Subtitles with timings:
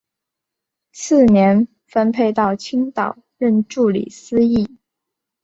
[0.91, 4.67] 次年分配到青岛任助理司铎。